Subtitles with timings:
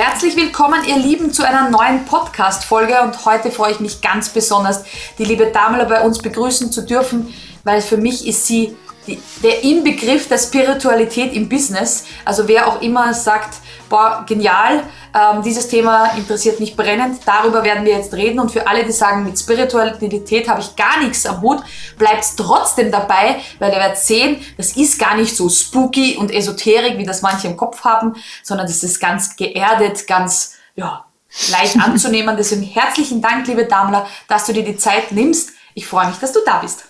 [0.00, 3.02] Herzlich willkommen, ihr Lieben, zu einer neuen Podcast-Folge.
[3.02, 4.84] Und heute freue ich mich ganz besonders,
[5.18, 7.34] die liebe Damala bei uns begrüßen zu dürfen,
[7.64, 8.76] weil für mich ist sie
[9.08, 12.04] die, der Inbegriff der Spiritualität im Business.
[12.24, 13.56] Also wer auch immer sagt,
[13.88, 14.84] boah, genial,
[15.14, 18.40] ähm, dieses Thema interessiert mich brennend, darüber werden wir jetzt reden.
[18.40, 21.62] Und für alle, die sagen, mit Spiritualität habe ich gar nichts am Hut,
[21.98, 26.98] bleibt trotzdem dabei, weil ihr werdet sehen, das ist gar nicht so spooky und esoterik,
[26.98, 31.04] wie das manche im Kopf haben, sondern das ist ganz geerdet, ganz, ja,
[31.50, 32.36] leicht anzunehmen.
[32.36, 35.50] Deswegen herzlichen Dank, liebe Damla, dass du dir die Zeit nimmst.
[35.74, 36.84] Ich freue mich, dass du da bist.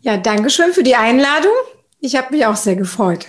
[0.00, 1.52] Ja, danke schön für die Einladung.
[2.00, 3.26] Ich habe mich auch sehr gefreut.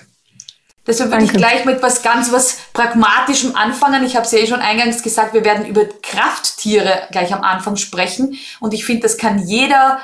[0.90, 4.04] Deshalb würde ich gleich mit was ganz was Pragmatischem anfangen.
[4.04, 7.76] Ich habe es ja eh schon eingangs gesagt, wir werden über Krafttiere gleich am Anfang
[7.76, 8.40] sprechen.
[8.60, 10.02] Und ich finde, das kann jeder,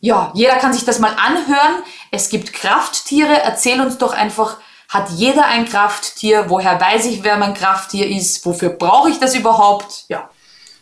[0.00, 1.82] ja, jeder kann sich das mal anhören.
[2.10, 3.40] Es gibt Krafttiere.
[3.40, 4.58] Erzähl uns doch einfach,
[4.90, 6.50] hat jeder ein Krafttier?
[6.50, 8.44] Woher weiß ich, wer mein Krafttier ist?
[8.44, 10.04] Wofür brauche ich das überhaupt?
[10.08, 10.28] Ja,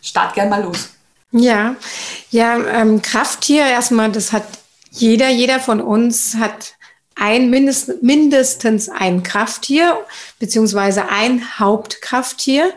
[0.01, 0.89] start gern mal los.
[1.31, 1.75] Ja,
[2.31, 4.43] ja, ähm, Krafttier erstmal, das hat
[4.91, 6.73] jeder, jeder von uns hat
[7.19, 9.97] ein mindest, mindestens ein Krafttier
[10.39, 12.71] beziehungsweise ein Hauptkrafttier.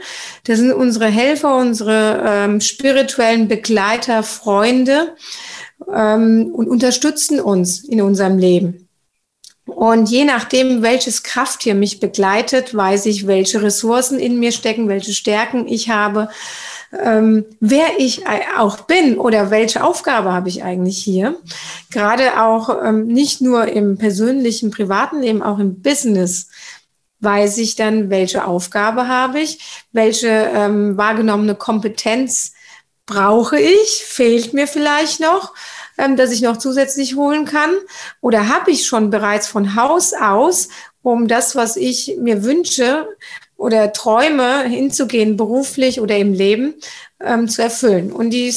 [0.45, 5.15] Das sind unsere Helfer, unsere ähm, spirituellen Begleiter, Freunde
[5.93, 8.89] ähm, und unterstützen uns in unserem Leben.
[9.67, 15.13] Und je nachdem, welches Krafttier mich begleitet, weiß ich, welche Ressourcen in mir stecken, welche
[15.13, 16.29] Stärken ich habe
[16.93, 18.25] ähm, wer ich
[18.59, 21.37] auch bin oder welche Aufgabe habe ich eigentlich hier.
[21.91, 26.49] Gerade auch ähm, nicht nur im persönlichen, privaten Leben, auch im Business
[27.21, 32.53] weiß ich dann, welche Aufgabe habe ich, welche ähm, wahrgenommene Kompetenz
[33.07, 35.53] brauche ich, fehlt mir vielleicht noch,
[35.99, 37.71] ähm, dass ich noch zusätzlich holen kann
[38.21, 40.69] oder habe ich schon bereits von Haus aus,
[41.03, 43.07] um das, was ich mir wünsche,
[43.61, 46.77] oder Träume hinzugehen, beruflich oder im Leben,
[47.21, 48.11] ähm, zu erfüllen.
[48.11, 48.55] Und die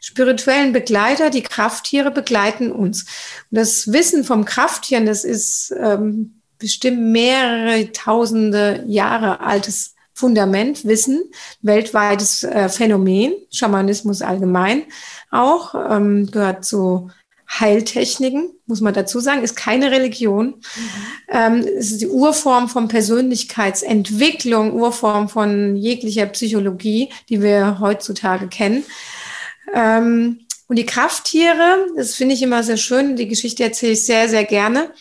[0.00, 3.02] spirituellen Begleiter, die Krafttiere begleiten uns.
[3.50, 11.30] Und das Wissen vom Krafttieren, das ist ähm, bestimmt mehrere tausende Jahre altes Fundament, Wissen,
[11.60, 14.84] weltweites äh, Phänomen, Schamanismus allgemein
[15.30, 17.10] auch, ähm, gehört zu
[17.46, 20.46] Heiltechniken, muss man dazu sagen, ist keine Religion.
[20.46, 20.60] Mhm.
[21.28, 28.84] Ähm, es ist die Urform von Persönlichkeitsentwicklung, Urform von jeglicher Psychologie, die wir heutzutage kennen.
[29.72, 34.28] Ähm, und die Krafttiere, das finde ich immer sehr schön, die Geschichte erzähle ich sehr,
[34.28, 34.92] sehr gerne.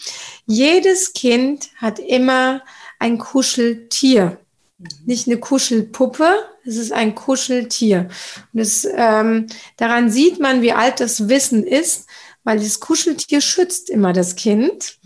[0.46, 2.62] Jedes Kind hat immer
[3.00, 4.38] ein Kuscheltier.
[4.78, 4.88] Mhm.
[5.06, 8.10] Nicht eine Kuschelpuppe, es ist ein Kuscheltier.
[8.54, 9.48] Und das, ähm,
[9.78, 12.08] daran sieht man, wie alt das Wissen ist
[12.46, 14.98] weil das Kuscheltier schützt immer das Kind.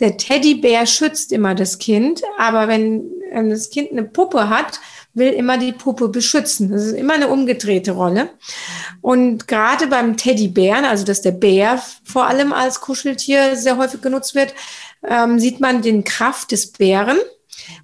[0.00, 4.80] Der Teddybär schützt immer das Kind, aber wenn das Kind eine Puppe hat,
[5.14, 6.70] will immer die Puppe beschützen.
[6.70, 8.30] Das ist immer eine umgedrehte Rolle.
[9.00, 14.34] Und gerade beim Teddybären, also dass der Bär vor allem als Kuscheltier sehr häufig genutzt
[14.34, 14.54] wird,
[15.08, 17.18] ähm, sieht man den Kraft des Bären,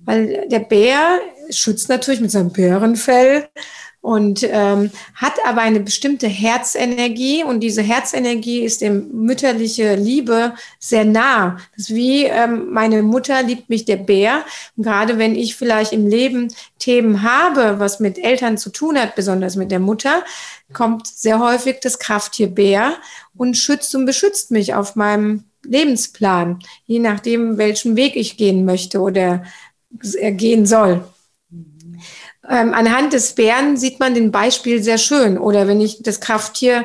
[0.04, 3.48] weil der Bär schützt natürlich mit seinem Bärenfell
[4.06, 11.04] und ähm, hat aber eine bestimmte Herzenergie und diese Herzenergie ist dem mütterliche Liebe sehr
[11.04, 11.56] nah.
[11.74, 14.44] Das ist wie ähm, meine Mutter liebt mich der Bär.
[14.76, 19.16] Und gerade wenn ich vielleicht im Leben Themen habe, was mit Eltern zu tun hat,
[19.16, 20.22] besonders mit der Mutter,
[20.72, 22.92] kommt sehr häufig das Krafttier Bär
[23.36, 29.00] und schützt und beschützt mich auf meinem Lebensplan, je nachdem, welchen Weg ich gehen möchte
[29.00, 29.42] oder
[29.90, 31.02] gehen soll.
[32.48, 35.38] Ähm, anhand des Bären sieht man den Beispiel sehr schön.
[35.38, 36.84] Oder wenn ich das Krafttier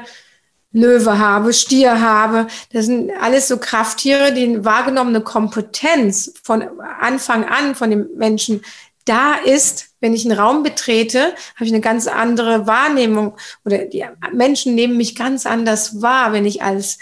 [0.73, 6.63] Löwe habe, Stier habe, das sind alles so Krafttiere, die wahrgenommene Kompetenz von
[6.99, 8.61] Anfang an von dem Menschen
[9.05, 13.35] da ist, wenn ich einen Raum betrete, habe ich eine ganz andere Wahrnehmung.
[13.65, 16.97] Oder die Menschen nehmen mich ganz anders wahr, wenn ich als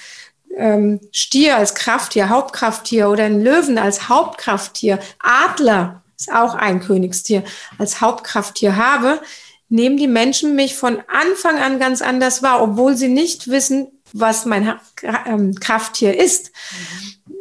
[0.56, 7.44] ähm, Stier, als Krafttier, Hauptkrafttier oder ein Löwen als Hauptkrafttier, Adler ist auch ein Königstier,
[7.78, 9.22] als Hauptkrafttier habe,
[9.70, 14.46] nehmen die Menschen mich von Anfang an ganz anders wahr, obwohl sie nicht wissen, was
[14.46, 14.80] mein
[15.26, 16.52] ähm, Krafttier ist.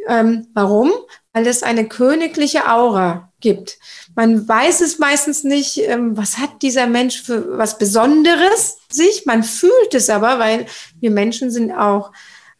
[0.07, 0.93] Ähm, warum?
[1.33, 3.79] Weil es eine königliche Aura gibt.
[4.15, 9.25] Man weiß es meistens nicht, ähm, was hat dieser Mensch für was Besonderes sich.
[9.27, 10.67] Man fühlt es aber, weil
[11.01, 12.13] wir Menschen sind auch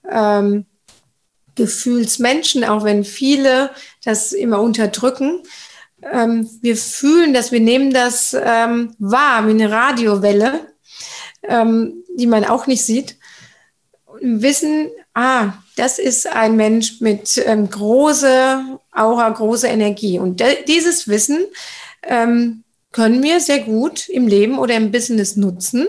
[0.09, 0.67] ähm,
[1.55, 3.71] Gefühlsmenschen, auch wenn viele
[4.05, 5.43] das immer unterdrücken
[6.03, 10.73] ähm, wir fühlen das, wir nehmen das ähm, wahr wie eine Radiowelle,
[11.43, 13.17] ähm, die man auch nicht sieht.
[14.21, 20.19] Wissen, ah, das ist ein Mensch mit ähm, großer Aura, großer Energie.
[20.19, 21.45] Und dieses Wissen
[22.03, 25.87] ähm, können wir sehr gut im Leben oder im Business nutzen,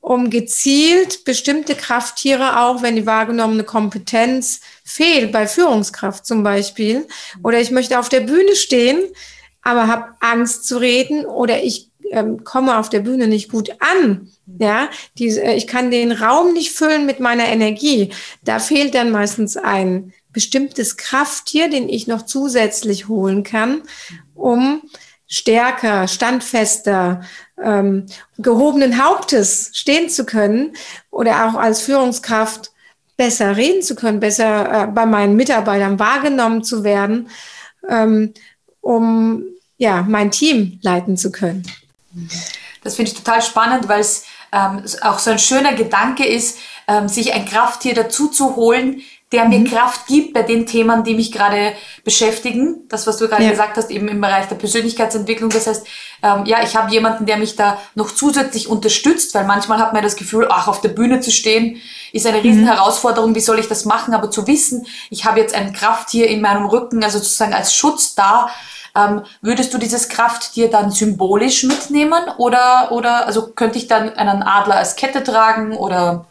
[0.00, 7.08] um gezielt bestimmte Krafttiere auch, wenn die wahrgenommene Kompetenz fehlt, bei Führungskraft zum Beispiel,
[7.42, 9.00] oder ich möchte auf der Bühne stehen,
[9.66, 14.28] aber habe Angst zu reden oder ich ähm, komme auf der Bühne nicht gut an.
[14.60, 18.12] Ja, die, äh, ich kann den Raum nicht füllen mit meiner Energie.
[18.44, 23.82] Da fehlt dann meistens ein bestimmtes Krafttier, den ich noch zusätzlich holen kann,
[24.36, 24.82] um
[25.26, 27.22] stärker, standfester,
[27.60, 28.06] ähm,
[28.38, 30.76] gehobenen Hauptes stehen zu können
[31.10, 32.70] oder auch als Führungskraft
[33.16, 37.30] besser reden zu können, besser äh, bei meinen Mitarbeitern wahrgenommen zu werden,
[37.88, 38.32] ähm,
[38.80, 39.42] um
[39.78, 41.64] ja mein Team leiten zu können.
[42.82, 46.58] Das finde ich total spannend, weil es ähm, auch so ein schöner Gedanke ist,
[46.88, 49.02] ähm, sich ein Krafttier dazu zu holen,
[49.32, 49.64] der mir mhm.
[49.64, 51.72] Kraft gibt bei den Themen, die mich gerade
[52.04, 52.84] beschäftigen.
[52.88, 53.50] Das, was du gerade ja.
[53.50, 55.50] gesagt hast, eben im Bereich der Persönlichkeitsentwicklung.
[55.50, 55.84] Das heißt,
[56.22, 60.04] ähm, ja, ich habe jemanden, der mich da noch zusätzlich unterstützt, weil manchmal hat man
[60.04, 61.80] das Gefühl, ach, auf der Bühne zu stehen,
[62.12, 62.68] ist eine riesen mhm.
[62.68, 63.34] Herausforderung.
[63.34, 64.14] Wie soll ich das machen?
[64.14, 68.14] Aber zu wissen, ich habe jetzt ein Krafttier in meinem Rücken, also sozusagen als Schutz
[68.14, 68.48] da,
[68.96, 74.42] ähm, würdest du dieses Krafttier dann symbolisch mitnehmen oder, oder also könnte ich dann einen
[74.42, 76.26] Adler als Kette tragen oder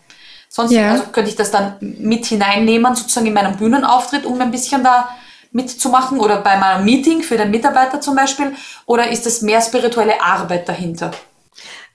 [0.50, 0.91] sonst ja.
[0.91, 5.09] also könnte ich das dann mit hineinnehmen sozusagen in meinen Bühnenauftritt, um ein bisschen da
[5.51, 8.53] mitzumachen oder bei meinem Meeting für den Mitarbeiter zum Beispiel
[8.85, 11.12] oder ist es mehr spirituelle Arbeit dahinter?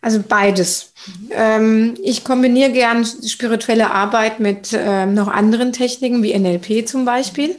[0.02, 0.94] Also beides.
[1.30, 7.58] Ähm, ich kombiniere gern spirituelle Arbeit mit ähm, noch anderen Techniken wie NLP zum Beispiel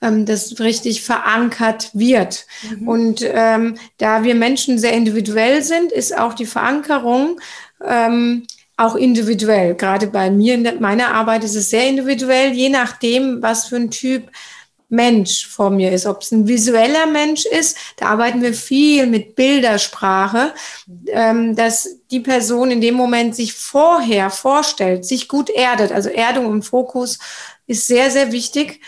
[0.00, 2.46] ähm, das richtig verankert wird.
[2.68, 2.88] Mhm.
[2.88, 7.40] Und ähm, da wir Menschen sehr individuell sind, ist auch die Verankerung
[7.84, 9.74] ähm, auch individuell.
[9.74, 13.90] Gerade bei mir in meiner Arbeit ist es sehr individuell, je nachdem, was für ein
[13.90, 14.30] Typ
[14.88, 16.04] Mensch vor mir ist.
[16.04, 20.52] Ob es ein visueller Mensch ist, da arbeiten wir viel mit Bildersprache,
[21.06, 25.92] ähm, dass die Person in dem Moment sich vorher vorstellt, sich gut erdet.
[25.92, 27.18] Also Erdung und Fokus
[27.66, 28.80] ist sehr, sehr wichtig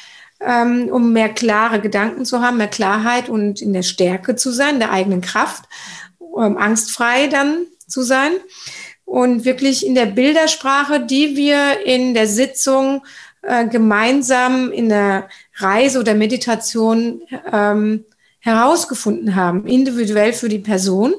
[0.45, 4.79] ähm, um mehr klare Gedanken zu haben, mehr Klarheit und in der Stärke zu sein,
[4.79, 5.65] der eigenen Kraft,
[6.19, 8.33] um angstfrei dann zu sein
[9.05, 13.05] und wirklich in der Bildersprache, die wir in der Sitzung
[13.43, 17.23] äh, gemeinsam in der Reise oder Meditation
[17.53, 18.05] ähm,
[18.39, 21.15] herausgefunden haben, individuell für die Person.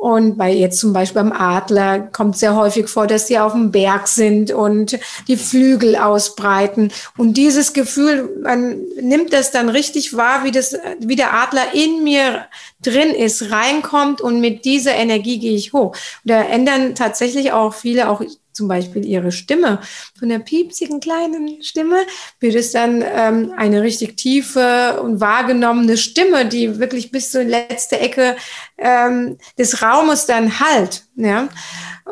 [0.00, 3.70] Und bei jetzt zum Beispiel beim Adler kommt sehr häufig vor, dass sie auf dem
[3.70, 4.98] Berg sind und
[5.28, 6.90] die Flügel ausbreiten.
[7.18, 12.02] Und dieses Gefühl, man nimmt das dann richtig wahr, wie das, wie der Adler in
[12.02, 12.46] mir
[12.80, 15.90] drin ist, reinkommt und mit dieser Energie gehe ich hoch.
[15.90, 19.80] Und da ändern tatsächlich auch viele auch zum Beispiel ihre Stimme.
[20.18, 22.02] Von der piepsigen kleinen Stimme
[22.40, 27.94] wird es dann ähm, eine richtig tiefe und wahrgenommene Stimme, die wirklich bis zur letzten
[27.94, 28.36] Ecke
[28.80, 31.04] ähm, des Raumes dann halt.
[31.16, 31.48] Ja.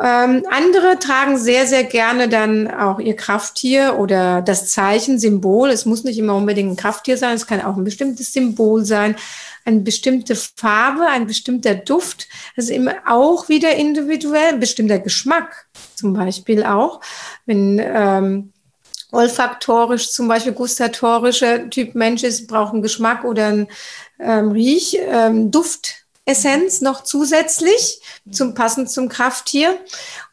[0.00, 5.70] Ähm, andere tragen sehr, sehr gerne dann auch ihr Krafttier oder das Zeichen, Symbol.
[5.70, 9.16] Es muss nicht immer unbedingt ein Krafttier sein, es kann auch ein bestimmtes Symbol sein
[9.68, 12.26] eine bestimmte Farbe, ein bestimmter Duft,
[12.56, 17.02] also immer auch wieder individuell, ein bestimmter Geschmack zum Beispiel auch.
[17.44, 18.52] Wenn ähm,
[19.12, 23.68] olfaktorisch, zum Beispiel gustatorischer Typ Mensch ist, braucht einen Geschmack oder einen
[24.18, 25.50] ähm, Riech, ähm,
[26.28, 29.78] Duftessenz noch zusätzlich zum passend zum Krafttier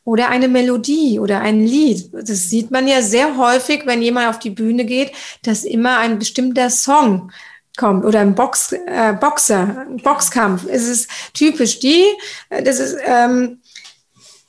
[0.03, 2.09] oder eine Melodie oder ein Lied.
[2.13, 6.19] Das sieht man ja sehr häufig, wenn jemand auf die Bühne geht, dass immer ein
[6.19, 7.31] bestimmter Song
[7.77, 10.65] kommt oder ein Box, äh, Boxer, ein Boxkampf.
[10.69, 12.03] Es ist typisch die,
[12.49, 13.61] äh, das ist, ähm,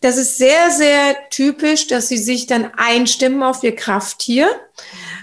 [0.00, 4.48] das ist sehr, sehr typisch, dass sie sich dann einstimmen auf ihr Krafttier,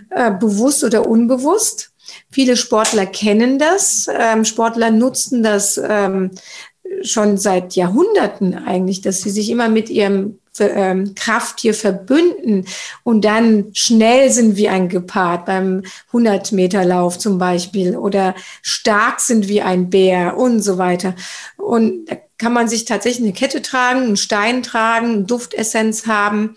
[0.10, 1.93] äh, bewusst oder unbewusst.
[2.34, 4.10] Viele Sportler kennen das.
[4.12, 6.32] Ähm, Sportler nutzen das ähm,
[7.04, 12.66] schon seit Jahrhunderten eigentlich, dass sie sich immer mit ihrem ähm, Krafttier verbünden
[13.04, 19.62] und dann schnell sind wie ein Gepard beim 100-Meter-Lauf zum Beispiel oder stark sind wie
[19.62, 21.14] ein Bär und so weiter.
[21.58, 26.56] Und da kann man sich tatsächlich eine Kette tragen, einen Stein tragen, Duftessenz haben,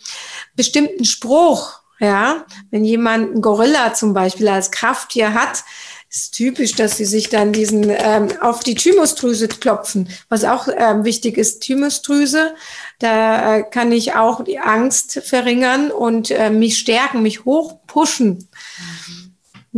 [0.56, 5.64] bestimmten Spruch, ja, wenn jemand einen Gorilla zum Beispiel als Krafttier hat,
[6.10, 10.08] ist typisch, dass sie sich dann diesen ähm, auf die Thymusdrüse klopfen.
[10.28, 12.54] Was auch ähm, wichtig ist, Thymusdrüse,
[12.98, 18.48] da äh, kann ich auch die Angst verringern und äh, mich stärken, mich hochpushen.
[18.48, 19.26] Mhm.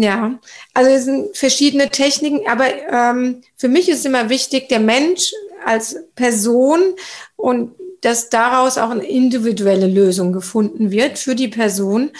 [0.00, 0.38] Ja,
[0.74, 5.32] also es sind verschiedene Techniken, aber ähm, für mich ist immer wichtig, der Mensch
[5.64, 6.80] als Person
[7.34, 12.10] und dass daraus auch eine individuelle Lösung gefunden wird für die Person,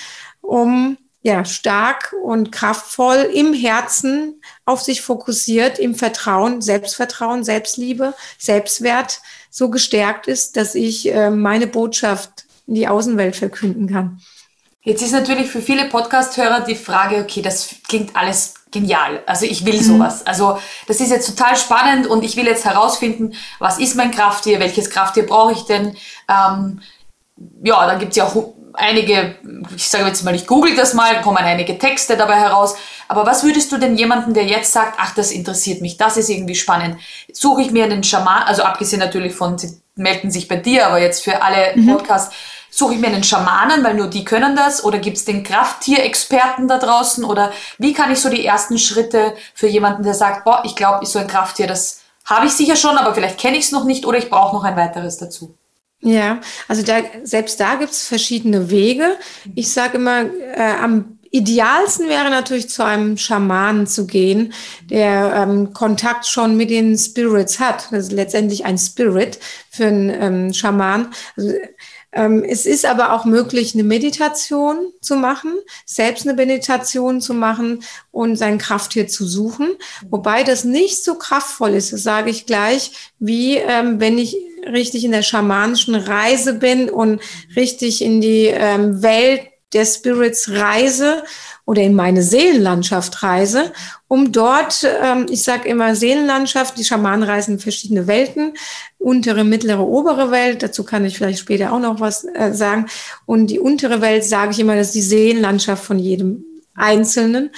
[0.40, 9.20] um ja, stark und kraftvoll im Herzen auf sich fokussiert, im Vertrauen, Selbstvertrauen, Selbstliebe, Selbstwert
[9.50, 14.20] so gestärkt ist, dass ich äh, meine Botschaft in die Außenwelt verkünden kann.
[14.82, 19.22] Jetzt ist natürlich für viele Podcast-Hörer die Frage, okay, das klingt alles genial.
[19.26, 20.20] Also ich will sowas.
[20.20, 20.28] Mhm.
[20.28, 24.60] Also das ist jetzt total spannend und ich will jetzt herausfinden, was ist mein Krafttier,
[24.60, 25.96] welches Krafttier brauche ich denn.
[26.28, 26.80] Ähm,
[27.62, 29.36] ja, da gibt es ja auch einige,
[29.74, 32.76] ich sage jetzt mal, ich google das mal, kommen einige Texte dabei heraus.
[33.08, 36.28] Aber was würdest du denn jemanden, der jetzt sagt, ach, das interessiert mich, das ist
[36.28, 36.98] irgendwie spannend,
[37.32, 41.00] suche ich mir einen Schaman, also abgesehen natürlich von, sie melden sich bei dir, aber
[41.00, 41.86] jetzt für alle mhm.
[41.86, 42.34] Podcasts,
[42.70, 44.84] suche ich mir einen Schamanen, weil nur die können das?
[44.84, 47.24] Oder gibt es den Krafttierexperten da draußen?
[47.24, 51.04] Oder wie kann ich so die ersten Schritte für jemanden, der sagt, boah, ich glaube,
[51.04, 53.84] ich so ein Krafttier, das habe ich sicher schon, aber vielleicht kenne ich es noch
[53.84, 55.54] nicht oder ich brauche noch ein weiteres dazu?
[56.00, 59.16] Ja, also da, selbst da gibt es verschiedene Wege.
[59.56, 64.52] Ich sage immer, äh, am idealsten wäre natürlich zu einem Schamanen zu gehen,
[64.84, 67.88] der ähm, Kontakt schon mit den Spirits hat.
[67.90, 69.38] Das ist letztendlich ein Spirit
[69.70, 71.08] für einen ähm, Schaman.
[71.36, 71.52] Also,
[72.10, 75.52] es ist aber auch möglich, eine Meditation zu machen,
[75.84, 79.76] selbst eine Meditation zu machen und sein Krafttier zu suchen.
[80.08, 84.36] Wobei das nicht so kraftvoll ist, das sage ich gleich, wie ähm, wenn ich
[84.66, 87.20] richtig in der schamanischen Reise bin und
[87.56, 91.22] richtig in die ähm, Welt der Spirits reise
[91.66, 93.72] oder in meine Seelenlandschaft reise,
[94.08, 98.54] um dort, ähm, ich sage immer Seelenlandschaft, die Schamanen reisen in verschiedene Welten,
[98.98, 102.86] untere, mittlere, obere Welt, dazu kann ich vielleicht später auch noch was äh, sagen.
[103.26, 106.44] Und die untere Welt, sage ich immer, das ist die Seelenlandschaft von jedem
[106.74, 107.50] Einzelnen.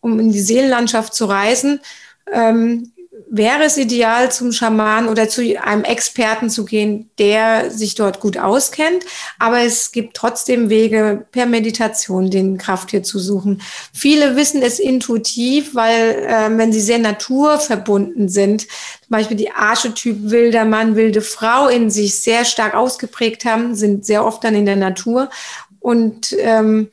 [0.00, 1.80] Um in die Seelenlandschaft zu reisen,
[2.32, 2.92] ähm,
[3.30, 8.38] wäre es ideal, zum Schaman oder zu einem Experten zu gehen, der sich dort gut
[8.38, 9.04] auskennt.
[9.38, 13.62] Aber es gibt trotzdem Wege, per Meditation den Krafttier zu suchen.
[13.92, 20.30] Viele wissen es intuitiv, weil äh, wenn sie sehr naturverbunden sind, zum Beispiel die Archetyp
[20.30, 24.66] wilder Mann, wilde Frau in sich sehr stark ausgeprägt haben, sind sehr oft dann in
[24.66, 25.30] der Natur.
[25.80, 26.88] Und ähm,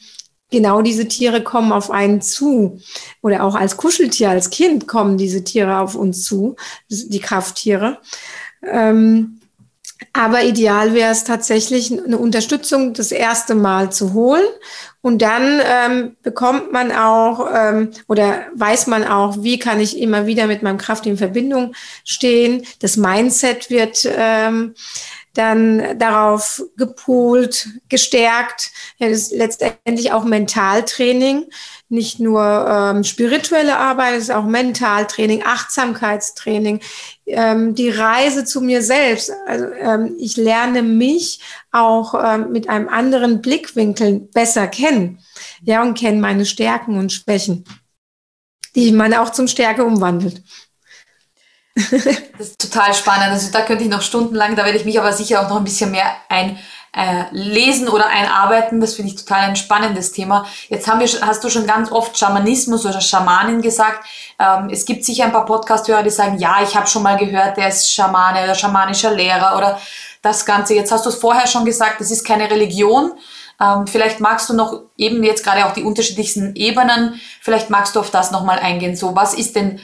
[0.52, 2.80] genau diese Tiere kommen auf einen zu.
[3.22, 6.56] Oder auch als Kuscheltier, als Kind kommen diese Tiere auf uns zu,
[6.90, 8.00] die Krafttiere.
[8.64, 9.40] Ähm,
[10.14, 14.46] aber ideal wäre es tatsächlich, eine Unterstützung das erste Mal zu holen.
[15.02, 20.26] Und dann ähm, bekommt man auch ähm, oder weiß man auch, wie kann ich immer
[20.26, 22.66] wieder mit meinem Kraft in Verbindung stehen.
[22.80, 24.74] Das Mindset wird ähm,
[25.38, 28.72] dann darauf gepolt, gestärkt.
[28.98, 31.46] Ja, das ist letztendlich auch Mentaltraining,
[31.90, 36.80] nicht nur ähm, spirituelle Arbeit, es ist auch Mentaltraining, Achtsamkeitstraining,
[37.28, 39.32] ähm, die Reise zu mir selbst.
[39.46, 45.20] Also ähm, ich lerne mich auch ähm, mit einem anderen Blickwinkel besser kennen,
[45.62, 47.66] ja und kenne meine Stärken und Schwächen,
[48.76, 50.42] die man auch zum Stärke umwandelt.
[51.76, 53.32] Das ist total spannend.
[53.32, 55.64] Also da könnte ich noch stundenlang, da werde ich mich aber sicher auch noch ein
[55.64, 58.80] bisschen mehr einlesen äh, oder einarbeiten.
[58.80, 60.46] Das finde ich total ein spannendes Thema.
[60.70, 64.06] Jetzt haben wir, hast du schon ganz oft Schamanismus oder Schamanin gesagt.
[64.40, 67.58] Ähm, es gibt sicher ein paar Podcast-Hörer, die sagen, ja, ich habe schon mal gehört,
[67.58, 69.80] der ist Schamane oder schamanischer Lehrer oder
[70.22, 70.76] das Ganze.
[70.76, 73.14] Jetzt hast du es vorher schon gesagt, das ist keine Religion.
[73.60, 78.00] Ähm, vielleicht magst du noch eben jetzt gerade auch die unterschiedlichsten Ebenen, vielleicht magst du
[78.00, 78.96] auf das nochmal eingehen.
[78.96, 79.80] So, was ist denn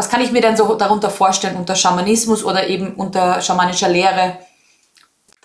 [0.00, 4.38] was kann ich mir denn so darunter vorstellen unter Schamanismus oder eben unter schamanischer Lehre?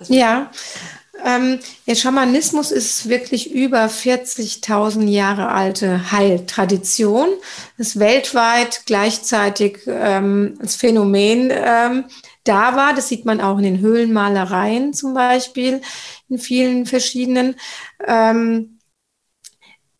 [0.07, 0.50] ja,
[1.25, 7.27] ähm, der Schamanismus ist wirklich über 40.000 Jahre alte Heiltradition.
[7.77, 12.05] Das weltweit gleichzeitig ähm, als Phänomen ähm,
[12.45, 12.93] da war.
[12.93, 15.81] Das sieht man auch in den Höhlenmalereien zum Beispiel,
[16.29, 17.55] in vielen verschiedenen.
[18.07, 18.79] Ähm,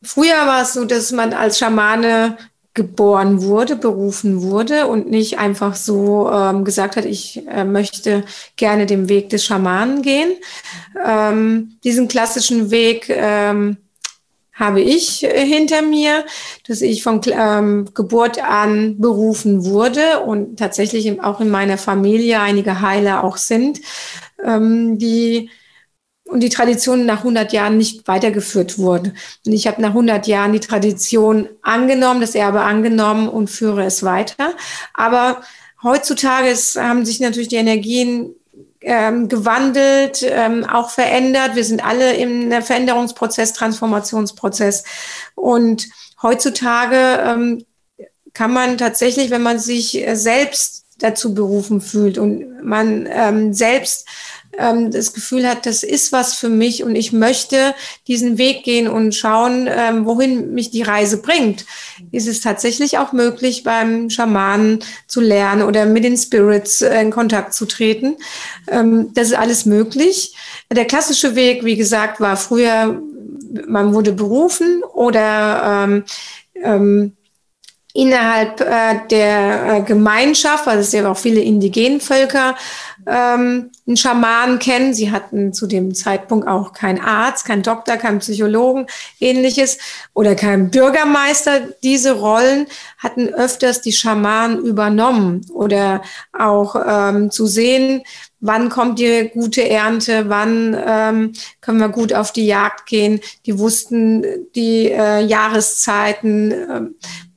[0.02, 2.38] früher war es so, dass man als Schamane
[2.76, 8.24] geboren wurde, berufen wurde und nicht einfach so ähm, gesagt hat, ich äh, möchte
[8.58, 10.34] gerne den Weg des Schamanen gehen.
[11.04, 13.78] Ähm, diesen klassischen Weg ähm,
[14.54, 16.26] habe ich äh, hinter mir,
[16.68, 22.82] dass ich von ähm, Geburt an berufen wurde und tatsächlich auch in meiner Familie einige
[22.82, 23.80] Heiler auch sind,
[24.44, 25.50] ähm, die
[26.36, 29.14] und die Tradition nach 100 Jahren nicht weitergeführt wurde.
[29.46, 34.04] Und ich habe nach 100 Jahren die Tradition angenommen, das Erbe angenommen und führe es
[34.04, 34.52] weiter.
[34.94, 35.44] Aber
[35.82, 38.36] heutzutage ist, haben sich natürlich die Energien
[38.82, 41.56] ähm, gewandelt, ähm, auch verändert.
[41.56, 44.84] Wir sind alle im Veränderungsprozess, Transformationsprozess.
[45.36, 45.88] Und
[46.22, 47.66] heutzutage ähm,
[48.34, 54.06] kann man tatsächlich, wenn man sich selbst dazu berufen fühlt und man ähm, selbst
[54.58, 57.76] ähm, das Gefühl hat, das ist was für mich und ich möchte
[58.08, 61.66] diesen Weg gehen und schauen, ähm, wohin mich die Reise bringt,
[62.12, 67.12] ist es tatsächlich auch möglich, beim Schamanen zu lernen oder mit den Spirits äh, in
[67.12, 68.18] Kontakt zu treten.
[68.68, 70.36] Ähm, das ist alles möglich.
[70.72, 73.02] Der klassische Weg, wie gesagt, war früher,
[73.68, 76.04] man wurde berufen oder ähm,
[76.64, 77.14] ähm,
[77.96, 82.56] innerhalb äh, der äh, Gemeinschaft, weil es ja auch viele indigenen Völker
[83.08, 84.94] ähm, einen Schamanen kennen.
[84.94, 88.88] Sie hatten zu dem Zeitpunkt auch keinen Arzt, keinen Doktor, keinen Psychologen,
[89.22, 89.78] ähnliches
[90.14, 91.62] oder keinen Bürgermeister.
[91.84, 96.02] Diese Rollen hatten öfters die Schamanen übernommen oder
[96.38, 98.04] auch ähm, zu sehen,
[98.46, 103.20] wann kommt die gute Ernte, wann ähm, können wir gut auf die Jagd gehen.
[103.46, 104.24] Die wussten
[104.56, 106.82] die äh, Jahreszeiten, äh,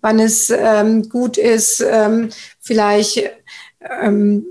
[0.00, 2.28] wann es ähm, gut ist, ähm,
[2.60, 3.30] vielleicht
[4.02, 4.46] ähm,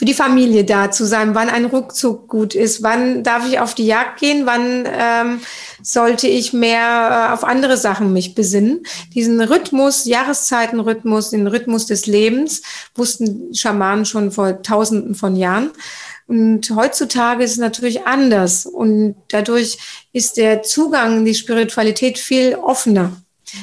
[0.00, 3.74] für die Familie da zu sein, wann ein Rückzug gut ist, wann darf ich auf
[3.74, 5.40] die Jagd gehen, wann ähm,
[5.82, 8.82] sollte ich mehr äh, auf andere Sachen mich besinnen.
[9.14, 12.62] Diesen Rhythmus, Jahreszeitenrhythmus, den Rhythmus des Lebens
[12.94, 15.70] wussten Schamanen schon vor Tausenden von Jahren.
[16.26, 19.76] Und heutzutage ist es natürlich anders und dadurch
[20.14, 23.12] ist der Zugang in die Spiritualität viel offener.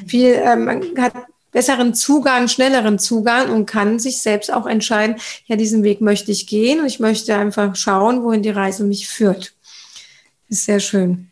[0.06, 1.14] Viel, äh, man hat
[1.52, 6.48] besseren Zugang, schnelleren Zugang und kann sich selbst auch entscheiden, ja, diesen Weg möchte ich
[6.48, 9.54] gehen und ich möchte einfach schauen, wohin die Reise mich führt.
[10.50, 11.32] Das ist sehr schön.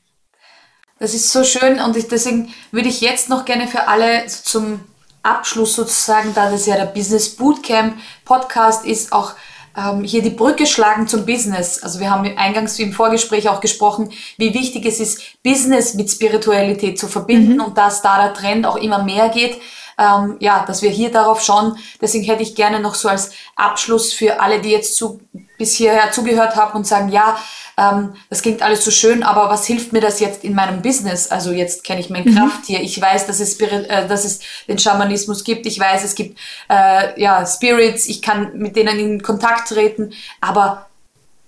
[1.00, 4.80] Das ist so schön und ich, deswegen würde ich jetzt noch gerne für alle zum
[5.24, 9.34] Abschluss sozusagen, da das ja der Business Bootcamp Podcast ist, auch
[9.76, 11.84] ähm, hier die Brücke schlagen zum Business.
[11.84, 16.98] Also wir haben eingangs im Vorgespräch auch gesprochen, wie wichtig es ist, Business mit Spiritualität
[16.98, 17.66] zu verbinden mhm.
[17.66, 19.60] und dass da der Trend auch immer mehr geht.
[19.98, 21.78] Ähm, ja, dass wir hier darauf schauen.
[22.02, 25.22] Deswegen hätte ich gerne noch so als Abschluss für alle, die jetzt zu,
[25.58, 27.38] bis hierher zugehört haben und sagen, ja,
[27.78, 31.30] ähm, das klingt alles so schön, aber was hilft mir das jetzt in meinem Business?
[31.30, 32.36] Also jetzt kenne ich mein mhm.
[32.36, 36.40] Krafttier, ich weiß, dass es, äh, dass es den Schamanismus gibt, ich weiß, es gibt
[36.70, 40.88] äh, ja, Spirits, ich kann mit denen in Kontakt treten, aber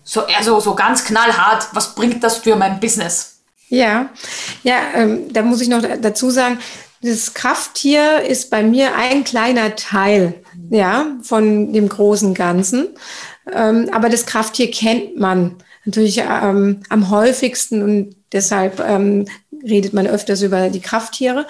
[0.04, 3.40] so, also so ganz knallhart, was bringt das für mein Business?
[3.70, 4.10] Ja,
[4.64, 6.60] ja, ähm, da muss ich noch dazu sagen,
[7.02, 10.36] das Krafttier ist bei mir ein kleiner Teil,
[10.70, 12.90] ja, von dem großen Ganzen.
[13.52, 15.56] Ähm, aber das Krafttier kennt man
[15.86, 19.26] natürlich ähm, am häufigsten und deshalb ähm,
[19.64, 21.48] redet man öfters über die Krafttiere.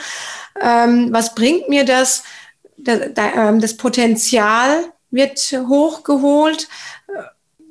[0.61, 2.23] Ähm, was bringt mir das?
[2.77, 6.67] Das, ähm, das Potenzial wird hochgeholt.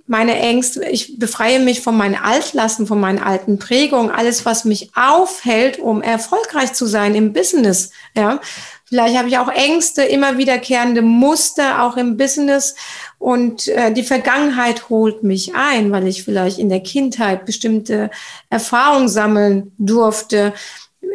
[0.06, 4.90] Meine Ängste, ich befreie mich von meinen Altlasten, von meinen alten Prägungen, alles, was mich
[4.94, 7.90] aufhält, um erfolgreich zu sein im Business.
[8.16, 8.40] Ja,
[8.88, 12.76] Vielleicht habe ich auch Ängste, immer wiederkehrende Muster, auch im Business.
[13.18, 18.10] Und äh, die Vergangenheit holt mich ein, weil ich vielleicht in der Kindheit bestimmte
[18.48, 20.52] Erfahrungen sammeln durfte,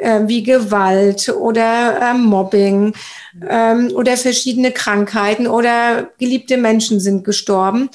[0.02, 2.94] äh, wie Gewalt oder äh, Mobbing
[3.48, 7.90] ähm, oder verschiedene Krankheiten oder geliebte Menschen sind gestorben.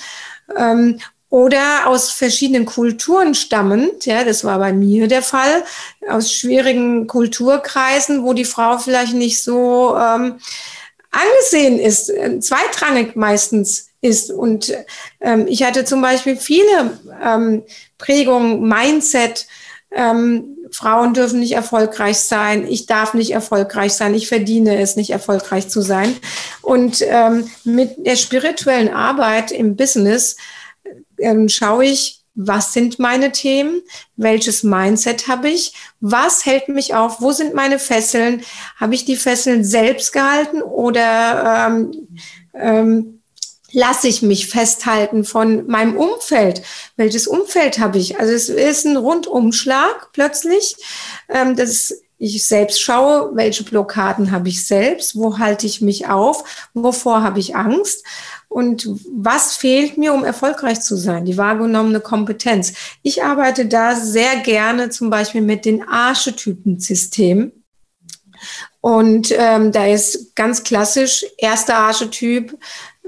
[0.56, 5.64] Ähm, oder aus verschiedenen Kulturen stammend, ja, das war bei mir der Fall,
[6.08, 10.38] aus schwierigen Kulturkreisen, wo die Frau vielleicht nicht so ähm,
[11.10, 14.30] angesehen ist, äh, zweitrangig meistens ist.
[14.30, 14.72] Und
[15.20, 17.64] ähm, ich hatte zum Beispiel viele ähm,
[17.98, 19.46] Prägungen, Mindset,
[19.90, 25.10] ähm, Frauen dürfen nicht erfolgreich sein, ich darf nicht erfolgreich sein, ich verdiene es nicht
[25.10, 26.16] erfolgreich zu sein.
[26.62, 30.36] Und ähm, mit der spirituellen Arbeit im Business
[31.18, 33.82] ähm, schaue ich, was sind meine Themen,
[34.16, 38.42] welches Mindset habe ich, was hält mich auf, wo sind meine Fesseln,
[38.78, 42.08] habe ich die Fesseln selbst gehalten oder ähm,
[42.52, 43.15] ähm,
[43.76, 46.62] lasse ich mich festhalten von meinem Umfeld?
[46.96, 48.18] Welches Umfeld habe ich?
[48.18, 50.76] Also es ist ein Rundumschlag plötzlich.
[51.28, 56.66] Ähm, das ich selbst schaue, welche Blockaden habe ich selbst, wo halte ich mich auf,
[56.72, 58.02] wovor habe ich Angst
[58.48, 62.72] und was fehlt mir, um erfolgreich zu sein, die wahrgenommene Kompetenz.
[63.02, 67.52] Ich arbeite da sehr gerne zum Beispiel mit den Archetypen-Systemen.
[68.80, 72.56] Und ähm, da ist ganz klassisch erster Archetyp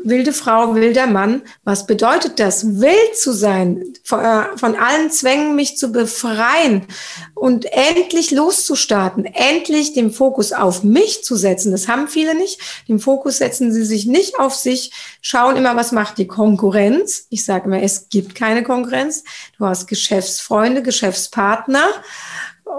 [0.05, 1.43] wilde Frau, wilder Mann.
[1.65, 2.81] Was bedeutet das?
[2.81, 6.87] Wild zu sein, von, äh, von allen Zwängen mich zu befreien
[7.35, 11.73] und endlich loszustarten, endlich den Fokus auf mich zu setzen.
[11.73, 12.61] Das haben viele nicht.
[12.89, 17.27] Den Fokus setzen sie sich nicht auf sich, schauen immer, was macht die Konkurrenz.
[17.31, 19.25] Ich sage immer, es gibt keine Konkurrenz.
[19.59, 21.87] Du hast Geschäftsfreunde, Geschäftspartner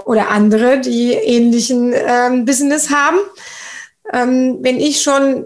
[0.06, 3.20] oder andere, die ähnlichen ähm, Business haben.
[4.12, 5.46] Ähm, wenn ich schon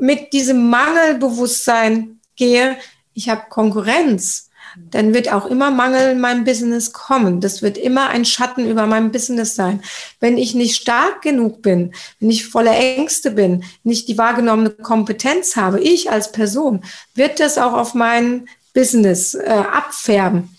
[0.00, 2.76] mit diesem Mangelbewusstsein gehe,
[3.14, 4.50] ich habe Konkurrenz
[4.90, 7.40] dann wird auch immer Mangel in meinem Business kommen.
[7.40, 9.82] Das wird immer ein Schatten über meinem Business sein.
[10.20, 15.56] Wenn ich nicht stark genug bin, wenn ich voller Ängste bin, nicht die wahrgenommene Kompetenz
[15.56, 16.84] habe, ich als Person,
[17.14, 20.56] wird das auch auf mein Business äh, abfärben.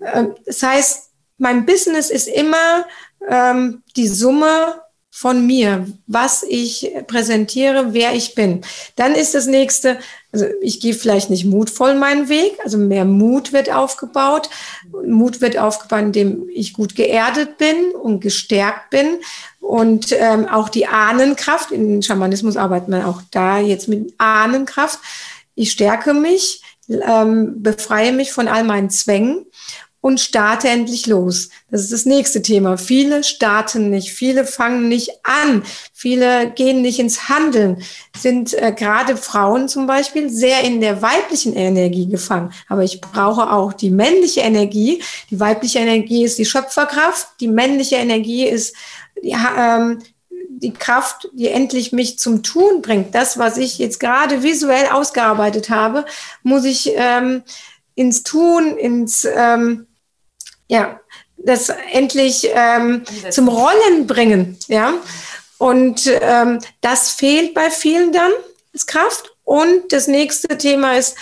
[0.00, 2.86] Äh, das heißt, mein Business ist immer
[3.28, 4.80] ähm, die Summe
[5.18, 8.60] von mir, was ich präsentiere, wer ich bin.
[8.96, 9.98] Dann ist das nächste,
[10.30, 14.50] also ich gehe vielleicht nicht mutvoll meinen Weg, also mehr Mut wird aufgebaut.
[15.06, 19.16] Mut wird aufgebaut, indem ich gut geerdet bin und gestärkt bin
[19.58, 24.98] und ähm, auch die Ahnenkraft, in Schamanismus arbeitet man auch da jetzt mit Ahnenkraft.
[25.54, 29.46] Ich stärke mich, ähm, befreie mich von all meinen Zwängen
[30.06, 31.48] und starte endlich los.
[31.68, 32.78] Das ist das nächste Thema.
[32.78, 37.82] Viele starten nicht, viele fangen nicht an, viele gehen nicht ins Handeln,
[38.16, 42.52] sind äh, gerade Frauen zum Beispiel sehr in der weiblichen Energie gefangen.
[42.68, 45.02] Aber ich brauche auch die männliche Energie.
[45.32, 48.76] Die weibliche Energie ist die Schöpferkraft, die männliche Energie ist
[49.24, 53.12] die, ähm, die Kraft, die endlich mich zum Tun bringt.
[53.12, 56.04] Das, was ich jetzt gerade visuell ausgearbeitet habe,
[56.44, 57.42] muss ich ähm,
[57.96, 59.85] ins Tun, ins ähm,
[60.68, 61.00] ja,
[61.36, 64.94] das endlich ähm, zum Rollen bringen, ja.
[65.58, 68.32] Und ähm, das fehlt bei vielen dann,
[68.72, 69.32] ist Kraft.
[69.44, 71.16] Und das nächste Thema ist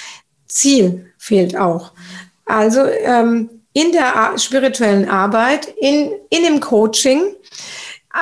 [0.49, 1.93] Ziel fehlt auch.
[2.45, 7.35] Also ähm, in der spirituellen Arbeit, in, in dem Coaching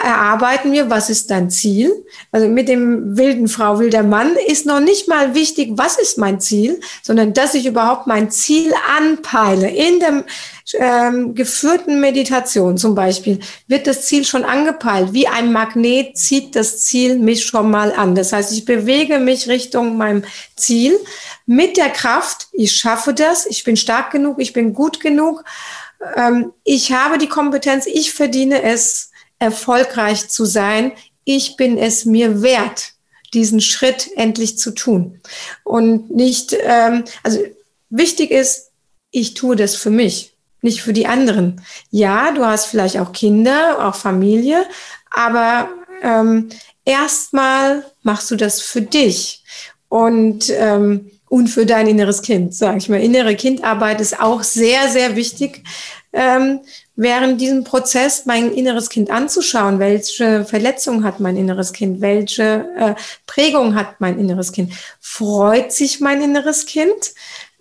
[0.00, 2.07] erarbeiten wir, was ist dein Ziel?
[2.31, 6.40] Also mit dem wilden Frau, wilder Mann ist noch nicht mal wichtig, was ist mein
[6.40, 9.68] Ziel, sondern dass ich überhaupt mein Ziel anpeile.
[9.68, 10.24] In der
[10.78, 15.12] ähm, geführten Meditation zum Beispiel wird das Ziel schon angepeilt.
[15.12, 18.14] Wie ein Magnet zieht das Ziel mich schon mal an.
[18.14, 20.24] Das heißt, ich bewege mich Richtung meinem
[20.57, 20.98] Ziel
[21.44, 25.44] mit der Kraft, ich schaffe das, ich bin stark genug, ich bin gut genug,
[26.16, 29.12] ähm, ich habe die Kompetenz, ich verdiene es
[29.42, 30.92] erfolgreich zu sein.
[31.24, 32.92] Ich bin es mir wert,
[33.35, 35.20] diesen Schritt endlich zu tun.
[35.64, 37.40] Und nicht, ähm, also
[37.90, 38.70] wichtig ist,
[39.11, 41.61] ich tue das für mich, nicht für die anderen.
[41.90, 44.64] Ja, du hast vielleicht auch Kinder, auch Familie,
[45.11, 45.68] aber
[46.02, 46.48] ähm,
[46.85, 49.44] erstmal machst du das für dich
[49.88, 53.00] und ähm, und für dein inneres Kind, sage ich mal.
[53.00, 55.64] Innere Kindarbeit ist auch sehr, sehr wichtig,
[56.12, 56.61] ähm,
[56.96, 62.94] während diesem Prozess mein inneres Kind anzuschauen, welche Verletzung hat mein inneres Kind, welche äh,
[63.26, 64.72] Prägung hat mein inneres Kind.
[65.00, 67.14] Freut sich mein inneres Kind,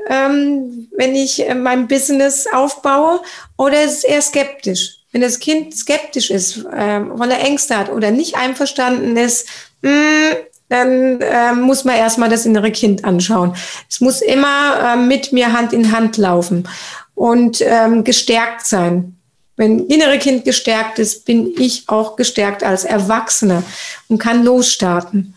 [0.09, 3.21] ähm, wenn ich äh, mein Business aufbaue,
[3.57, 4.97] oder ist es eher skeptisch?
[5.11, 9.47] Wenn das Kind skeptisch ist, äh, weil er Ängste hat oder nicht einverstanden ist,
[9.81, 10.37] mh, hm,
[10.69, 13.53] dann äh, muss man erstmal das innere Kind anschauen.
[13.89, 16.67] Es muss immer äh, mit mir Hand in Hand laufen
[17.13, 19.17] und ähm, gestärkt sein.
[19.61, 23.61] Wenn innere Kind gestärkt ist, bin ich auch gestärkt als Erwachsener
[24.07, 25.35] und kann losstarten.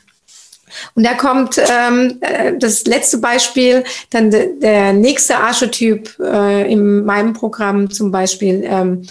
[0.95, 7.05] Und da kommt ähm, äh, das letzte Beispiel, dann de, der nächste Archetyp äh, in
[7.05, 9.07] meinem Programm zum Beispiel ähm,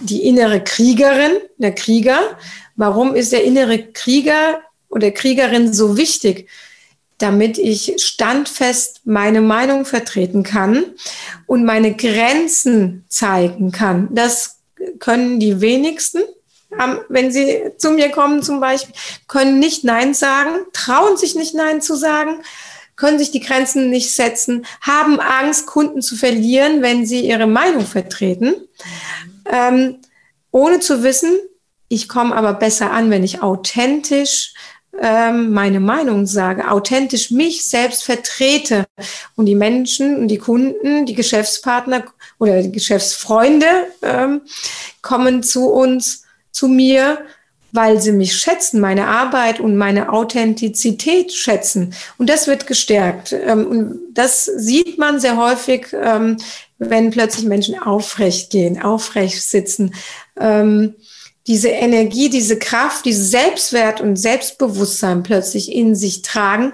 [0.00, 2.18] die innere Kriegerin, der Krieger.
[2.74, 6.48] Warum ist der innere Krieger oder Kriegerin so wichtig?
[7.22, 10.84] Damit ich standfest meine Meinung vertreten kann
[11.46, 14.08] und meine Grenzen zeigen kann.
[14.12, 14.58] Das
[14.98, 16.20] können die wenigsten,
[17.08, 18.94] wenn sie zu mir kommen zum Beispiel,
[19.28, 22.42] können nicht Nein sagen, trauen sich nicht Nein zu sagen,
[22.96, 27.86] können sich die Grenzen nicht setzen, haben Angst, Kunden zu verlieren, wenn sie ihre Meinung
[27.86, 28.54] vertreten,
[29.50, 29.98] ähm,
[30.50, 31.38] ohne zu wissen,
[31.88, 34.51] ich komme aber besser an, wenn ich authentisch
[35.00, 38.84] ähm, meine Meinung sage, authentisch mich selbst vertrete
[39.36, 42.04] und die Menschen und die Kunden, die Geschäftspartner
[42.38, 43.66] oder die Geschäftsfreunde
[44.02, 44.42] ähm,
[45.00, 47.18] kommen zu uns, zu mir,
[47.72, 51.94] weil sie mich schätzen, meine Arbeit und meine Authentizität schätzen.
[52.18, 53.32] Und das wird gestärkt.
[53.32, 56.36] Ähm, und das sieht man sehr häufig, ähm,
[56.78, 59.94] wenn plötzlich Menschen aufrecht gehen, aufrecht sitzen.
[61.46, 66.72] Diese Energie, diese Kraft, dieses Selbstwert und Selbstbewusstsein plötzlich in sich tragen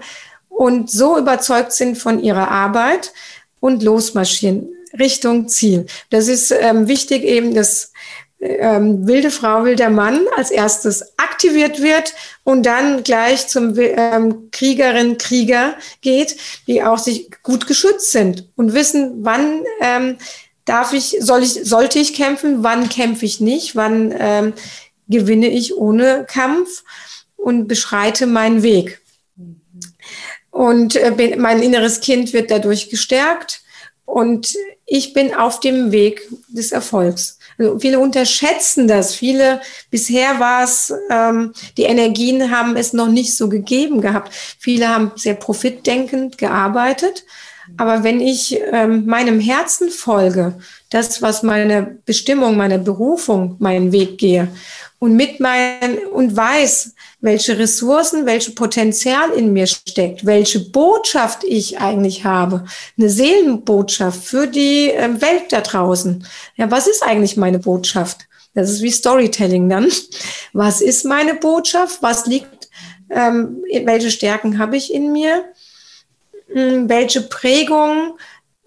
[0.49, 3.13] und so überzeugt sind von ihrer Arbeit
[3.61, 5.87] und losmarschieren Richtung Ziel.
[6.11, 7.93] Das ist ähm, wichtig eben, dass
[8.41, 15.19] ähm, wilde Frau, wilder Mann als erstes aktiviert wird und dann gleich zum ähm, Kriegerin,
[15.19, 20.19] Krieger geht, die auch sich gut geschützt sind und wissen, wann ähm,
[20.69, 22.63] darf ich, soll ich, sollte ich kämpfen?
[22.63, 23.77] Wann kämpfe ich nicht?
[23.77, 24.53] Wann ähm,
[25.09, 26.85] gewinne ich ohne Kampf
[27.37, 29.01] und beschreite meinen Weg?
[30.51, 33.63] Und äh, mein inneres Kind wird dadurch gestärkt
[34.05, 37.39] Und ich bin auf dem Weg des Erfolgs.
[37.59, 39.15] Also viele unterschätzen das.
[39.15, 44.33] Viele, bisher war es, ähm, die Energien haben es noch nicht so gegeben gehabt.
[44.59, 47.25] Viele haben sehr profitdenkend gearbeitet.
[47.77, 50.59] Aber wenn ich ähm, meinem Herzen folge,
[50.91, 54.49] das, was meine Bestimmung, meine Berufung, meinen Weg gehe
[54.99, 61.79] und mit meinen und weiß, welche Ressourcen, welche Potenzial in mir steckt, welche Botschaft ich
[61.79, 62.65] eigentlich habe,
[62.97, 66.27] eine Seelenbotschaft für die ähm, Welt da draußen.
[66.57, 68.29] Ja, was ist eigentlich meine Botschaft?
[68.55, 69.89] Das ist wie Storytelling dann.
[70.53, 72.03] Was ist meine Botschaft?
[72.03, 72.69] Was liegt,
[73.11, 75.45] ähm, welche Stärken habe ich in mir?
[76.49, 78.13] Welche Prägungen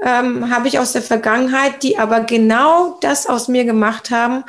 [0.01, 4.43] ähm, habe ich aus der Vergangenheit, die aber genau das aus mir gemacht haben,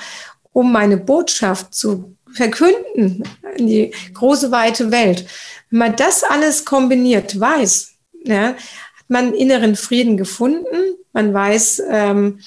[0.52, 3.24] um meine Botschaft zu verkünden
[3.56, 5.26] in die große, weite Welt.
[5.70, 7.92] Wenn man das alles kombiniert weiß,
[8.24, 10.96] ja, hat man inneren Frieden gefunden.
[11.12, 12.40] Man weiß, ähm,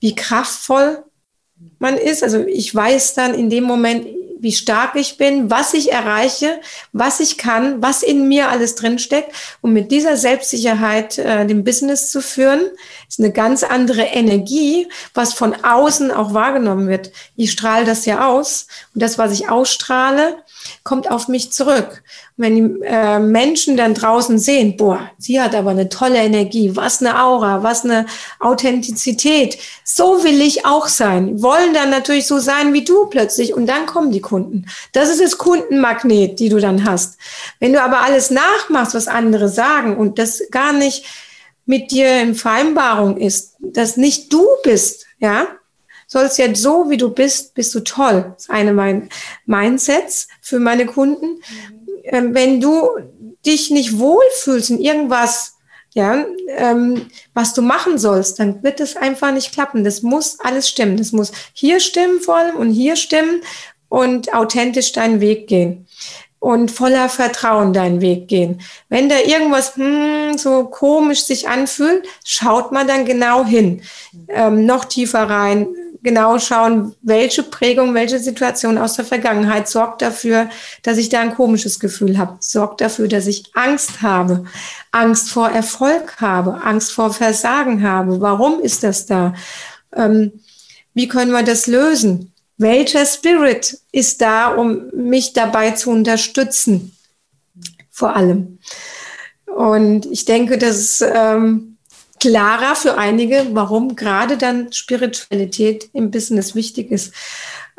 [0.00, 1.04] wie kraftvoll
[1.78, 2.22] man ist.
[2.22, 4.06] Also ich weiß dann in dem Moment,
[4.40, 6.60] wie stark ich bin, was ich erreiche,
[6.92, 9.32] was ich kann, was in mir alles drinsteckt.
[9.60, 12.60] Und mit dieser Selbstsicherheit äh, den Business zu führen,
[13.08, 17.10] ist eine ganz andere Energie, was von außen auch wahrgenommen wird.
[17.36, 20.36] Ich strahle das ja aus und das, was ich ausstrahle,
[20.84, 22.02] kommt auf mich zurück.
[22.36, 26.74] Und wenn die äh, Menschen dann draußen sehen, boah, sie hat aber eine tolle Energie,
[26.74, 28.06] was eine Aura, was eine
[28.40, 33.66] Authentizität, so will ich auch sein, wollen dann natürlich so sein wie du plötzlich und
[33.66, 34.66] dann kommen die Kunden.
[34.92, 37.18] Das ist das Kundenmagnet, die du dann hast.
[37.60, 41.04] Wenn du aber alles nachmachst, was andere sagen und das gar nicht
[41.66, 45.46] mit dir in Vereinbarung ist, dass nicht du bist, ja,
[46.08, 48.32] sollst ja so, wie du bist, bist du toll.
[48.34, 49.10] Das ist eine mein
[49.46, 51.40] Mindsets für meine Kunden.
[52.04, 52.88] Ähm, wenn du
[53.46, 55.58] dich nicht wohlfühlst in irgendwas,
[55.94, 56.24] ja,
[56.56, 59.84] ähm, was du machen sollst, dann wird es einfach nicht klappen.
[59.84, 60.96] Das muss alles stimmen.
[60.96, 63.42] Das muss hier stimmen vor allem und hier stimmen
[63.88, 65.86] und authentisch deinen Weg gehen
[66.40, 68.60] und voller Vertrauen deinen Weg gehen.
[68.88, 73.82] Wenn da irgendwas hm, so komisch sich anfühlt, schaut man dann genau hin,
[74.28, 75.66] ähm, noch tiefer rein,
[76.02, 80.48] genau schauen, welche Prägung, welche Situation aus der Vergangenheit sorgt dafür,
[80.82, 84.44] dass ich da ein komisches Gefühl habe, sorgt dafür, dass ich Angst habe,
[84.92, 88.20] Angst vor Erfolg habe, Angst vor Versagen habe.
[88.20, 89.34] Warum ist das da?
[89.94, 90.32] Ähm,
[90.94, 92.32] wie können wir das lösen?
[92.56, 96.96] Welcher Spirit ist da, um mich dabei zu unterstützen?
[97.90, 98.58] Vor allem.
[99.46, 101.77] Und ich denke, dass ähm,
[102.20, 107.12] klarer für einige, warum gerade dann Spiritualität im Business wichtig ist.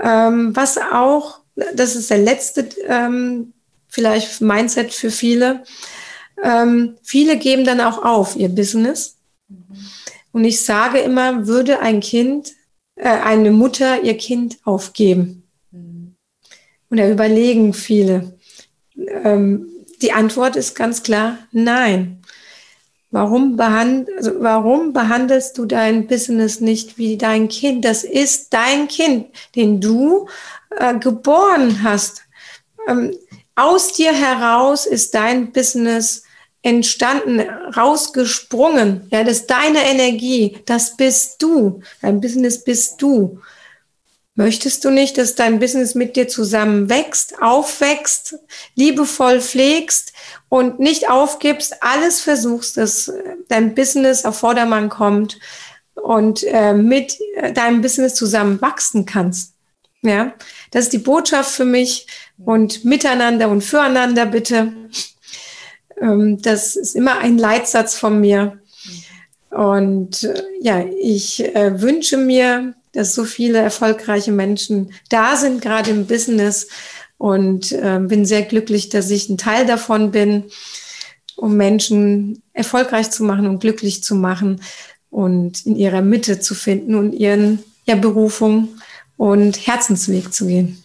[0.02, 1.40] Ähm, was auch,
[1.76, 3.54] das ist der letzte ähm,
[3.88, 5.64] vielleicht Mindset für viele,
[6.44, 9.18] ähm, viele geben dann auch auf ihr Business.
[10.32, 12.54] Und ich sage immer, würde ein Kind,
[12.96, 15.44] äh, eine Mutter ihr Kind aufgeben?
[15.72, 18.38] Und da überlegen viele.
[18.96, 19.68] Ähm,
[20.02, 22.19] die Antwort ist ganz klar, nein.
[23.12, 27.84] Warum, behand, also warum behandelst du dein Business nicht wie dein Kind?
[27.84, 30.28] Das ist dein Kind, den du
[30.78, 32.22] äh, geboren hast.
[32.88, 33.16] Ähm,
[33.56, 36.24] aus dir heraus ist dein Business
[36.62, 37.42] entstanden,
[37.76, 39.08] rausgesprungen.
[39.12, 40.58] Ja, das ist deine Energie.
[40.66, 41.82] Das bist du.
[42.02, 43.40] Dein Business bist du.
[44.40, 48.40] Möchtest du nicht, dass dein Business mit dir zusammen wächst, aufwächst,
[48.74, 50.14] liebevoll pflegst
[50.48, 53.12] und nicht aufgibst, alles versuchst, dass
[53.50, 55.38] dein Business auf Vordermann kommt
[55.94, 57.18] und äh, mit
[57.54, 59.56] deinem Business zusammen wachsen kannst?
[60.04, 60.34] Ja,
[60.72, 64.72] das ist die Botschaft für mich und miteinander und füreinander bitte.
[66.00, 68.62] Ähm, das ist immer ein Leitsatz von mir.
[69.50, 75.92] Und äh, ja, ich äh, wünsche mir, dass so viele erfolgreiche Menschen da sind, gerade
[75.92, 76.68] im Business.
[77.18, 80.46] Und äh, bin sehr glücklich, dass ich ein Teil davon bin,
[81.36, 84.62] um Menschen erfolgreich zu machen und glücklich zu machen
[85.10, 88.70] und in ihrer Mitte zu finden und ihren ja, Berufung
[89.18, 90.84] und Herzensweg zu gehen.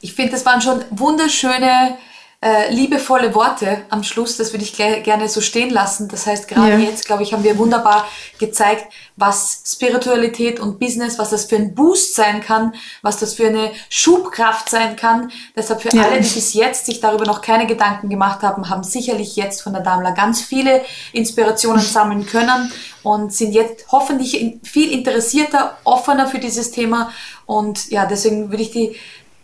[0.00, 1.98] Ich finde, das waren schon wunderschöne
[2.40, 6.06] äh, liebevolle Worte am Schluss, das würde ich gerne so stehen lassen.
[6.06, 6.78] Das heißt, gerade ja.
[6.78, 8.06] jetzt, glaube ich, haben wir wunderbar
[8.38, 13.48] gezeigt, was Spiritualität und Business, was das für ein Boost sein kann, was das für
[13.48, 15.32] eine Schubkraft sein kann.
[15.56, 16.04] Deshalb für ja.
[16.04, 19.72] alle, die bis jetzt sich darüber noch keine Gedanken gemacht haben, haben sicherlich jetzt von
[19.72, 22.72] der Damla ganz viele Inspirationen sammeln können
[23.02, 27.10] und sind jetzt hoffentlich viel interessierter, offener für dieses Thema.
[27.46, 28.94] Und ja, deswegen würde ich die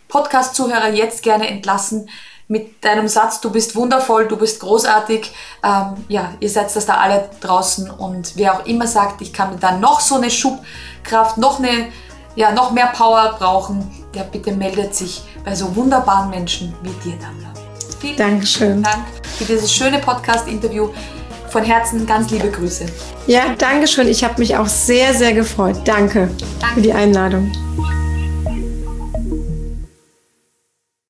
[0.07, 2.07] Podcast-Zuhörer jetzt gerne entlassen
[2.47, 5.31] mit deinem Satz, du bist wundervoll, du bist großartig.
[5.63, 9.59] Ähm, ja, ihr seid das da alle draußen und wer auch immer sagt, ich kann
[9.59, 11.87] da noch so eine Schubkraft, noch eine,
[12.35, 17.17] ja, noch mehr Power brauchen, der bitte meldet sich bei so wunderbaren Menschen wie dir,
[17.17, 17.53] Damla.
[17.99, 18.83] Vielen Dankeschön.
[18.83, 19.05] Dank
[19.37, 20.89] für dieses schöne Podcast-Interview.
[21.49, 22.85] Von Herzen ganz liebe Grüße.
[23.27, 24.09] Ja, danke schön.
[24.09, 25.77] Ich habe mich auch sehr, sehr gefreut.
[25.85, 26.29] Danke,
[26.59, 26.75] danke.
[26.75, 27.49] für die Einladung.